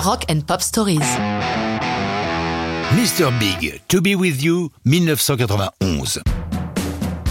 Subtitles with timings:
[0.00, 1.18] Rock and Pop Stories.
[2.94, 3.30] Mr.
[3.38, 6.22] Big, To Be With You, 1991.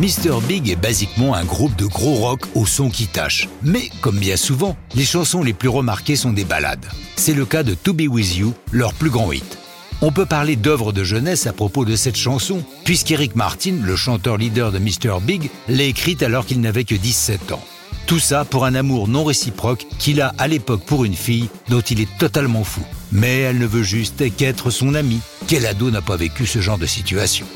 [0.00, 0.40] Mr.
[0.48, 3.48] Big est basiquement un groupe de gros rock au son qui tâche.
[3.62, 6.84] Mais, comme bien souvent, les chansons les plus remarquées sont des ballades.
[7.14, 9.58] C'est le cas de To Be With You, leur plus grand hit.
[10.02, 14.38] On peut parler d'œuvre de jeunesse à propos de cette chanson, puisqu'Eric Martin, le chanteur
[14.38, 15.20] leader de Mr.
[15.22, 17.64] Big, l'a écrite alors qu'il n'avait que 17 ans.
[18.06, 21.80] Tout ça pour un amour non réciproque qu'il a à l'époque pour une fille dont
[21.80, 22.82] il est totalement fou.
[23.10, 25.20] Mais elle ne veut juste qu'être son amie.
[25.48, 27.46] Quel ado n'a pas vécu ce genre de situation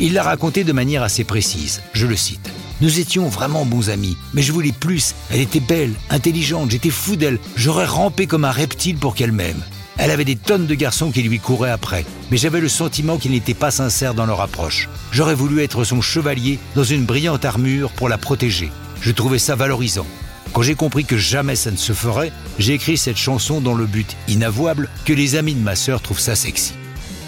[0.00, 1.80] Il l'a raconté de manière assez précise.
[1.92, 2.50] Je le cite.
[2.80, 5.14] Nous étions vraiment bons amis, mais je voulais plus.
[5.30, 7.38] Elle était belle, intelligente, j'étais fou d'elle.
[7.54, 9.62] J'aurais rampé comme un reptile pour qu'elle m'aime.
[9.96, 13.32] Elle avait des tonnes de garçons qui lui couraient après, mais j'avais le sentiment qu'ils
[13.32, 14.88] n'étaient pas sincères dans leur approche.
[15.12, 18.72] J'aurais voulu être son chevalier dans une brillante armure pour la protéger.
[19.00, 20.06] Je trouvais ça valorisant.
[20.52, 23.86] Quand j'ai compris que jamais ça ne se ferait, j'ai écrit cette chanson dans le
[23.86, 26.74] but inavouable que les amis de ma sœur trouvent ça sexy.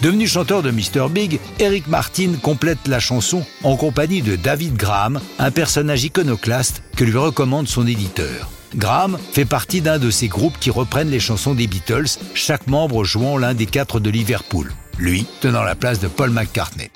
[0.01, 1.07] Devenu chanteur de Mr.
[1.09, 7.05] Big, Eric Martin complète la chanson en compagnie de David Graham, un personnage iconoclaste que
[7.05, 8.49] lui recommande son éditeur.
[8.75, 13.05] Graham fait partie d'un de ces groupes qui reprennent les chansons des Beatles, chaque membre
[13.05, 16.91] jouant l'un des quatre de Liverpool, lui tenant la place de Paul McCartney.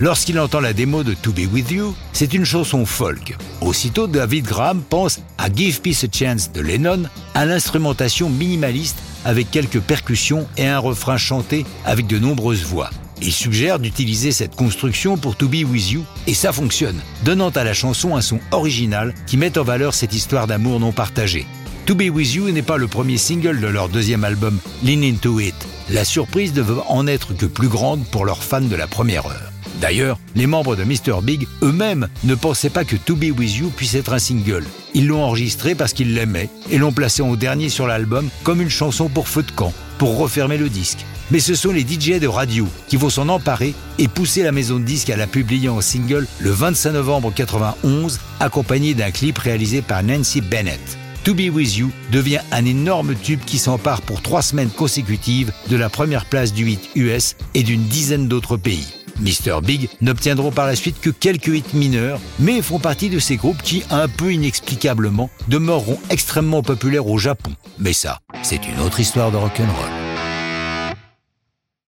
[0.00, 3.36] Lorsqu'il entend la démo de To Be With You, c'est une chanson folk.
[3.60, 7.02] Aussitôt, David Graham pense à Give Peace a Chance de Lennon,
[7.34, 12.88] à l'instrumentation minimaliste avec quelques percussions et un refrain chanté avec de nombreuses voix.
[13.20, 17.62] Il suggère d'utiliser cette construction pour To Be With You, et ça fonctionne, donnant à
[17.62, 21.44] la chanson un son original qui met en valeur cette histoire d'amour non partagée.
[21.84, 25.40] To Be With You n'est pas le premier single de leur deuxième album, Lean Into
[25.40, 25.54] It.
[25.90, 29.26] La surprise ne veut en être que plus grande pour leurs fans de la première
[29.26, 29.49] heure.
[29.80, 31.22] D'ailleurs, les membres de Mr.
[31.22, 34.64] Big eux-mêmes ne pensaient pas que To Be With You puisse être un single.
[34.94, 38.70] Ils l'ont enregistré parce qu'ils l'aimaient et l'ont placé en dernier sur l'album comme une
[38.70, 42.26] chanson pour feu de camp, pour refermer le disque mais ce sont les DJ de
[42.26, 45.80] radio qui vont s'en emparer et pousser la maison de disques à la publier en
[45.80, 50.80] single le 25 novembre 91, accompagné d'un clip réalisé par Nancy Bennett.
[51.24, 55.76] To Be With You devient un énorme tube qui s'empare pour trois semaines consécutives de
[55.76, 58.99] la première place du hit US et d'une dizaine d'autres pays.
[59.20, 59.60] Mr.
[59.62, 63.62] Big n'obtiendront par la suite que quelques hits mineurs, mais font partie de ces groupes
[63.62, 67.52] qui, un peu inexplicablement, demeureront extrêmement populaires au Japon.
[67.78, 69.99] Mais ça, c'est une autre histoire de rock'n'roll.